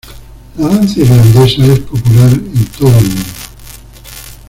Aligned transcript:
La 0.57 0.67
danza 0.67 0.99
irlandesa 1.01 1.63
es 1.73 1.79
popular 1.81 2.31
en 2.31 2.65
todo 2.75 2.87
el 2.87 3.05
mundo. 3.07 3.21